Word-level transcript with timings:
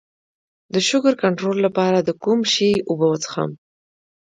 د 0.73 0.75
شکر 0.89 1.13
کنټرول 1.23 1.57
لپاره 1.65 1.97
د 2.01 2.09
کوم 2.23 2.39
شي 2.53 2.71
اوبه 2.89 3.05
وڅښم؟ 3.09 3.51